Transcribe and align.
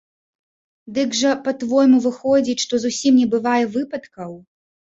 Дык 0.95 1.09
жа, 1.19 1.33
па-твойму, 1.49 2.01
выходзіць, 2.07 2.57
што 2.65 2.73
зусім 2.89 3.13
не 3.23 3.31
бывае 3.37 3.61
выпадкаў? 3.79 4.31